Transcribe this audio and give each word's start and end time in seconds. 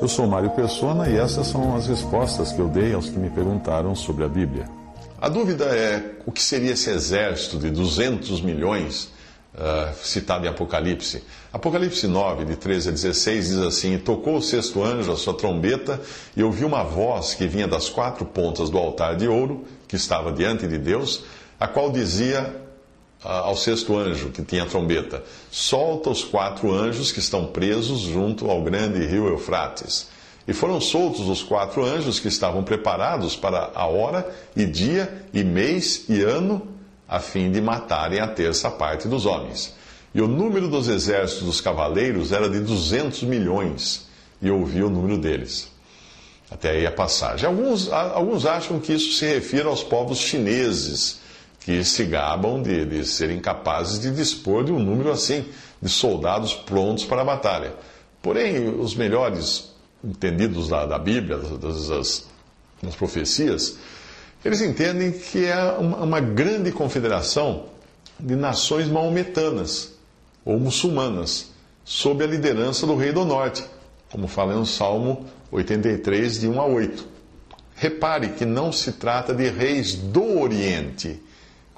Eu 0.00 0.08
sou 0.08 0.26
Mário 0.26 0.48
Persona 0.50 1.10
e 1.10 1.18
essas 1.18 1.48
são 1.48 1.76
as 1.76 1.86
respostas 1.86 2.52
que 2.52 2.58
eu 2.58 2.68
dei 2.68 2.94
aos 2.94 3.10
que 3.10 3.18
me 3.18 3.28
perguntaram 3.28 3.94
sobre 3.94 4.24
a 4.24 4.28
Bíblia. 4.28 4.66
A 5.20 5.28
dúvida 5.28 5.66
é 5.66 6.12
o 6.24 6.32
que 6.32 6.42
seria 6.42 6.72
esse 6.72 6.88
exército 6.88 7.58
de 7.58 7.70
200 7.70 8.40
milhões 8.40 9.12
uh, 9.54 9.94
citado 10.02 10.46
em 10.46 10.48
Apocalipse. 10.48 11.22
Apocalipse 11.52 12.06
9, 12.06 12.46
de 12.46 12.56
13 12.56 12.88
a 12.88 12.92
16, 12.92 13.48
diz 13.48 13.58
assim: 13.58 13.98
Tocou 13.98 14.38
o 14.38 14.42
sexto 14.42 14.82
anjo 14.82 15.12
a 15.12 15.18
sua 15.18 15.34
trombeta, 15.34 16.00
e 16.34 16.42
ouvi 16.42 16.64
uma 16.64 16.82
voz 16.82 17.34
que 17.34 17.46
vinha 17.46 17.68
das 17.68 17.90
quatro 17.90 18.24
pontas 18.24 18.70
do 18.70 18.78
altar 18.78 19.16
de 19.16 19.28
ouro, 19.28 19.66
que 19.86 19.96
estava 19.96 20.32
diante 20.32 20.66
de 20.66 20.78
Deus, 20.78 21.24
a 21.58 21.68
qual 21.68 21.92
dizia 21.92 22.50
ao 23.22 23.56
sexto 23.56 23.96
anjo 23.96 24.30
que 24.30 24.42
tinha 24.42 24.62
a 24.62 24.66
trombeta: 24.66 25.22
Solta 25.50 26.10
os 26.10 26.24
quatro 26.24 26.72
anjos 26.72 27.12
que 27.12 27.18
estão 27.18 27.46
presos 27.46 28.00
junto 28.00 28.50
ao 28.50 28.62
grande 28.62 29.04
rio 29.06 29.28
Eufrates. 29.28 30.08
E 30.48 30.52
foram 30.52 30.80
soltos 30.80 31.28
os 31.28 31.42
quatro 31.42 31.84
anjos 31.84 32.18
que 32.18 32.28
estavam 32.28 32.64
preparados 32.64 33.36
para 33.36 33.70
a 33.74 33.86
hora 33.86 34.28
e 34.56 34.64
dia 34.64 35.26
e 35.32 35.44
mês 35.44 36.06
e 36.08 36.22
ano, 36.22 36.66
a 37.06 37.20
fim 37.20 37.52
de 37.52 37.60
matarem 37.60 38.20
a 38.20 38.26
terça 38.26 38.70
parte 38.70 39.06
dos 39.06 39.26
homens. 39.26 39.74
E 40.12 40.20
o 40.20 40.26
número 40.26 40.66
dos 40.66 40.88
exércitos 40.88 41.46
dos 41.46 41.60
cavaleiros 41.60 42.32
era 42.32 42.48
de 42.48 42.58
duzentos 42.58 43.22
milhões, 43.22 44.08
e 44.42 44.50
ouvi 44.50 44.82
o 44.82 44.90
número 44.90 45.18
deles. 45.18 45.70
Até 46.50 46.70
aí 46.70 46.86
a 46.86 46.90
passagem. 46.90 47.46
Alguns, 47.46 47.92
alguns 47.92 48.44
acham 48.44 48.80
que 48.80 48.92
isso 48.92 49.12
se 49.12 49.26
refere 49.26 49.68
aos 49.68 49.84
povos 49.84 50.18
chineses 50.18 51.19
que 51.60 51.84
se 51.84 52.04
gabam 52.04 52.62
de, 52.62 52.84
de 52.84 53.04
serem 53.04 53.38
capazes 53.38 54.00
de 54.00 54.10
dispor 54.10 54.64
de 54.64 54.72
um 54.72 54.78
número 54.78 55.10
assim 55.10 55.44
de 55.80 55.88
soldados 55.88 56.54
prontos 56.54 57.04
para 57.04 57.22
a 57.22 57.24
batalha. 57.24 57.74
Porém, 58.22 58.68
os 58.68 58.94
melhores 58.94 59.70
entendidos 60.02 60.68
da, 60.68 60.86
da 60.86 60.98
Bíblia, 60.98 61.36
das, 61.36 61.88
das, 61.88 62.26
das, 62.82 62.94
profecias, 62.94 63.76
eles 64.44 64.60
entendem 64.60 65.12
que 65.12 65.44
é 65.44 65.62
uma, 65.72 65.98
uma 65.98 66.20
grande 66.20 66.72
confederação 66.72 67.66
de 68.18 68.34
nações 68.34 68.88
maometanas 68.88 69.92
ou 70.44 70.58
muçulmanas, 70.58 71.50
sob 71.84 72.24
a 72.24 72.26
liderança 72.26 72.86
do 72.86 72.96
rei 72.96 73.12
do 73.12 73.24
norte, 73.24 73.64
como 74.10 74.26
fala 74.26 74.54
no 74.54 74.66
Salmo 74.66 75.26
83, 75.50 76.40
de 76.40 76.48
1 76.48 76.60
a 76.60 76.66
8. 76.66 77.06
Repare 77.76 78.30
que 78.30 78.44
não 78.44 78.72
se 78.72 78.92
trata 78.92 79.34
de 79.34 79.48
reis 79.48 79.94
do 79.94 80.40
Oriente 80.40 81.20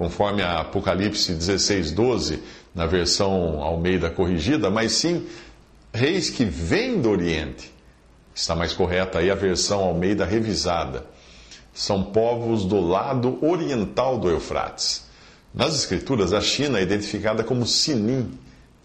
conforme 0.00 0.42
a 0.42 0.60
Apocalipse 0.60 1.30
16, 1.34 1.92
12, 1.92 2.42
na 2.74 2.86
versão 2.86 3.62
Almeida 3.62 4.08
corrigida, 4.08 4.70
mas 4.70 4.92
sim 4.92 5.26
reis 5.92 6.30
que 6.30 6.42
vêm 6.42 7.02
do 7.02 7.10
Oriente. 7.10 7.70
Está 8.34 8.56
mais 8.56 8.72
correta 8.72 9.18
aí 9.18 9.30
a 9.30 9.34
versão 9.34 9.80
Almeida 9.80 10.24
revisada. 10.24 11.04
São 11.74 12.02
povos 12.02 12.64
do 12.64 12.80
lado 12.80 13.44
oriental 13.44 14.16
do 14.16 14.30
Eufrates. 14.30 15.04
Nas 15.52 15.74
Escrituras, 15.74 16.32
a 16.32 16.40
China 16.40 16.78
é 16.78 16.82
identificada 16.82 17.44
como 17.44 17.66
Sinim, 17.66 18.30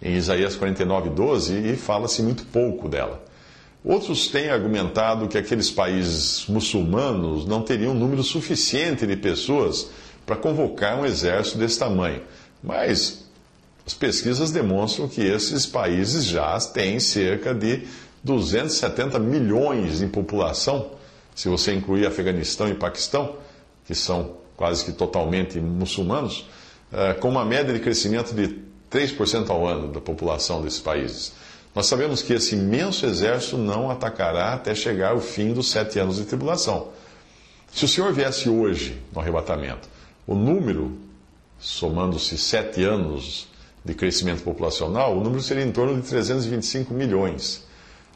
em 0.02 0.16
Isaías 0.18 0.58
49, 0.58 1.12
12, 1.12 1.54
e 1.54 1.78
fala-se 1.78 2.22
muito 2.22 2.44
pouco 2.48 2.90
dela. 2.90 3.24
Outros 3.86 4.28
têm 4.28 4.50
argumentado 4.50 5.30
que 5.30 5.38
aqueles 5.38 5.72
países 5.72 6.46
muçulmanos 6.50 7.46
não 7.46 7.62
teriam 7.62 7.94
número 7.94 8.22
suficiente 8.22 9.08
de 9.08 9.16
pessoas 9.16 9.88
para 10.26 10.36
convocar 10.36 11.00
um 11.00 11.06
exército 11.06 11.58
desse 11.58 11.80
tamanho. 11.80 12.22
Mas 12.64 13.26
as 13.86 13.94
pesquisas 13.94 14.52
demonstram 14.52 15.08
que 15.08 15.22
esses 15.22 15.66
países 15.66 16.26
já 16.26 16.58
têm 16.60 17.00
cerca 17.00 17.54
de 17.54 17.88
270 18.24 19.20
milhões 19.20 20.02
em 20.02 20.08
população, 20.08 20.92
se 21.36 21.48
você 21.48 21.74
incluir 21.74 22.08
Afeganistão 22.08 22.68
e 22.68 22.74
Paquistão, 22.74 23.36
que 23.86 23.94
são 23.94 24.38
quase 24.58 24.84
que 24.84 24.92
totalmente 24.92 25.60
muçulmanos, 25.60 26.50
eh, 26.92 27.14
com 27.14 27.30
uma 27.30 27.46
média 27.46 27.72
de 27.72 27.80
crescimento 27.80 28.34
de 28.34 28.58
3% 28.90 29.50
ao 29.52 29.68
ano 29.68 29.90
da 29.92 30.02
população 30.02 30.62
desses 30.62 30.80
países. 30.80 31.34
Nós 31.76 31.86
sabemos 31.88 32.22
que 32.22 32.34
esse 32.34 32.56
imenso 32.56 33.06
exército 33.06 33.58
não 33.58 33.92
atacará 33.92 34.54
até 34.54 34.74
chegar 34.74 35.12
ao 35.12 35.20
fim 35.20 35.54
dos 35.54 35.70
sete 35.70 36.00
anos 36.00 36.16
de 36.16 36.24
tribulação. 36.24 36.88
Se 37.72 37.84
o 37.84 37.88
Senhor 37.88 38.14
viesse 38.14 38.50
hoje 38.50 38.98
no 39.14 39.20
arrebatamento 39.20 39.90
o 40.28 40.34
número, 40.34 40.92
somando-se 41.60 42.38
sete 42.38 42.84
anos 42.84 43.48
de 43.84 43.94
crescimento 43.94 44.42
populacional, 44.42 45.16
o 45.16 45.24
número 45.24 45.42
seria 45.42 45.64
em 45.64 45.72
torno 45.72 46.02
de 46.02 46.08
325 46.08 46.94
milhões. 46.94 47.64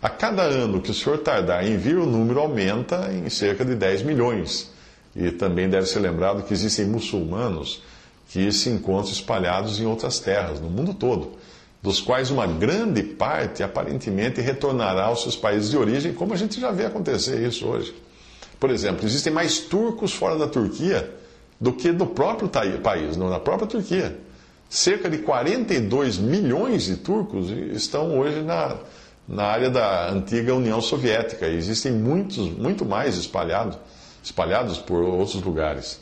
A 0.01 0.09
cada 0.09 0.41
ano 0.41 0.81
que 0.81 0.89
o 0.89 0.93
senhor 0.93 1.19
tardar 1.19 1.65
em 1.67 1.77
vir, 1.77 1.97
o 1.97 2.05
número 2.05 2.39
aumenta 2.39 3.11
em 3.13 3.29
cerca 3.29 3.63
de 3.63 3.75
10 3.75 4.03
milhões. 4.03 4.71
E 5.15 5.29
também 5.31 5.69
deve 5.69 5.85
ser 5.85 5.99
lembrado 5.99 6.43
que 6.43 6.53
existem 6.53 6.85
muçulmanos 6.85 7.83
que 8.29 8.51
se 8.51 8.69
encontram 8.69 9.11
espalhados 9.11 9.79
em 9.79 9.85
outras 9.85 10.19
terras, 10.19 10.59
no 10.59 10.69
mundo 10.69 10.93
todo, 10.93 11.33
dos 11.81 11.99
quais 11.99 12.29
uma 12.29 12.47
grande 12.47 13.03
parte 13.03 13.61
aparentemente 13.61 14.39
retornará 14.39 15.05
aos 15.05 15.23
seus 15.23 15.35
países 15.35 15.71
de 15.71 15.77
origem, 15.77 16.13
como 16.13 16.33
a 16.33 16.37
gente 16.37 16.59
já 16.59 16.71
vê 16.71 16.85
acontecer 16.85 17.45
isso 17.45 17.65
hoje. 17.67 17.93
Por 18.59 18.69
exemplo, 18.69 19.05
existem 19.05 19.33
mais 19.33 19.59
turcos 19.59 20.13
fora 20.13 20.37
da 20.37 20.47
Turquia 20.47 21.19
do 21.59 21.73
que 21.73 21.91
no 21.91 22.07
próprio 22.07 22.49
país, 22.49 23.17
na 23.17 23.39
própria 23.39 23.67
Turquia. 23.67 24.17
Cerca 24.69 25.09
de 25.09 25.17
42 25.17 26.17
milhões 26.17 26.83
de 26.83 26.97
turcos 26.97 27.49
estão 27.49 28.19
hoje 28.19 28.41
na, 28.41 28.75
na 29.27 29.43
área 29.43 29.69
da 29.69 30.09
antiga 30.11 30.53
União 30.53 30.79
Soviética. 30.79 31.47
E 31.47 31.57
existem 31.57 31.91
muitos, 31.91 32.37
muito 32.37 32.85
mais 32.85 33.17
espalhados, 33.17 33.77
espalhados 34.23 34.77
por 34.77 35.01
outros 35.01 35.41
lugares. 35.41 35.99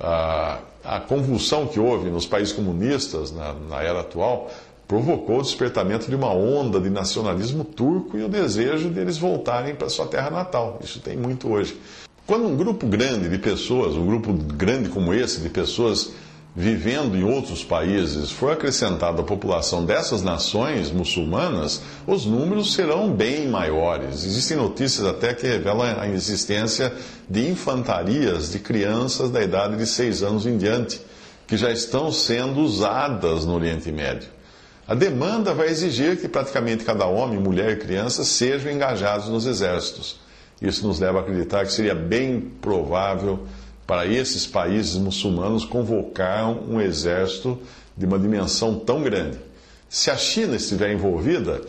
A, 0.00 0.60
a 0.84 1.00
convulsão 1.00 1.66
que 1.66 1.78
houve 1.78 2.08
nos 2.08 2.26
países 2.26 2.52
comunistas 2.52 3.30
na, 3.30 3.52
na 3.52 3.82
era 3.82 4.00
atual 4.00 4.50
provocou 4.86 5.40
o 5.40 5.42
despertamento 5.42 6.08
de 6.08 6.16
uma 6.16 6.32
onda 6.32 6.80
de 6.80 6.88
nacionalismo 6.88 7.62
turco 7.62 8.16
e 8.16 8.22
o 8.22 8.28
desejo 8.28 8.88
deles 8.88 9.18
voltarem 9.18 9.74
para 9.74 9.90
sua 9.90 10.06
terra 10.06 10.30
natal. 10.30 10.78
Isso 10.82 10.98
tem 11.00 11.14
muito 11.14 11.52
hoje. 11.52 11.78
Quando 12.28 12.46
um 12.46 12.54
grupo 12.58 12.86
grande 12.86 13.26
de 13.26 13.38
pessoas, 13.38 13.94
um 13.94 14.04
grupo 14.04 14.34
grande 14.34 14.90
como 14.90 15.14
esse, 15.14 15.40
de 15.40 15.48
pessoas 15.48 16.10
vivendo 16.54 17.16
em 17.16 17.24
outros 17.24 17.64
países, 17.64 18.30
for 18.30 18.52
acrescentado 18.52 19.22
à 19.22 19.24
população 19.24 19.82
dessas 19.82 20.20
nações 20.20 20.90
muçulmanas, 20.90 21.80
os 22.06 22.26
números 22.26 22.74
serão 22.74 23.10
bem 23.10 23.48
maiores. 23.48 24.26
Existem 24.26 24.58
notícias 24.58 25.06
até 25.06 25.32
que 25.32 25.46
revelam 25.46 25.98
a 25.98 26.06
existência 26.06 26.92
de 27.30 27.48
infantarias 27.48 28.52
de 28.52 28.58
crianças 28.58 29.30
da 29.30 29.42
idade 29.42 29.78
de 29.78 29.86
seis 29.86 30.22
anos 30.22 30.44
em 30.44 30.58
diante, 30.58 31.00
que 31.46 31.56
já 31.56 31.70
estão 31.70 32.12
sendo 32.12 32.60
usadas 32.60 33.46
no 33.46 33.54
Oriente 33.54 33.90
Médio. 33.90 34.28
A 34.86 34.94
demanda 34.94 35.54
vai 35.54 35.68
exigir 35.68 36.20
que 36.20 36.28
praticamente 36.28 36.84
cada 36.84 37.06
homem, 37.06 37.38
mulher 37.38 37.70
e 37.70 37.76
criança 37.76 38.22
sejam 38.22 38.70
engajados 38.70 39.30
nos 39.30 39.46
exércitos. 39.46 40.27
Isso 40.60 40.86
nos 40.86 40.98
leva 40.98 41.18
a 41.18 41.20
acreditar 41.22 41.64
que 41.64 41.72
seria 41.72 41.94
bem 41.94 42.40
provável 42.40 43.40
para 43.86 44.06
esses 44.06 44.46
países 44.46 44.96
muçulmanos 44.96 45.64
convocar 45.64 46.50
um 46.50 46.80
exército 46.80 47.58
de 47.96 48.04
uma 48.04 48.18
dimensão 48.18 48.78
tão 48.78 49.02
grande. 49.02 49.38
Se 49.88 50.10
a 50.10 50.16
China 50.16 50.56
estiver 50.56 50.92
envolvida, 50.92 51.62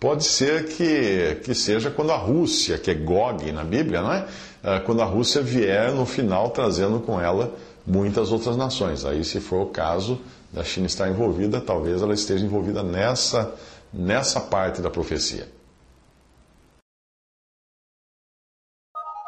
pode 0.00 0.24
ser 0.24 0.66
que, 0.66 1.40
que 1.44 1.54
seja 1.54 1.90
quando 1.90 2.12
a 2.12 2.16
Rússia, 2.16 2.78
que 2.78 2.90
é 2.90 2.94
Gog 2.94 3.50
na 3.52 3.64
Bíblia, 3.64 4.00
não 4.00 4.12
é? 4.12 4.26
Ah, 4.62 4.80
quando 4.80 5.02
a 5.02 5.04
Rússia 5.04 5.42
vier 5.42 5.92
no 5.92 6.06
final 6.06 6.50
trazendo 6.50 6.98
com 7.00 7.20
ela 7.20 7.54
muitas 7.86 8.32
outras 8.32 8.56
nações. 8.56 9.04
Aí, 9.04 9.22
se 9.22 9.38
for 9.38 9.62
o 9.62 9.66
caso 9.66 10.18
da 10.52 10.64
China 10.64 10.86
estar 10.86 11.08
envolvida, 11.08 11.60
talvez 11.60 12.00
ela 12.00 12.14
esteja 12.14 12.44
envolvida 12.44 12.82
nessa, 12.82 13.54
nessa 13.92 14.40
parte 14.40 14.80
da 14.80 14.90
profecia. 14.90 15.55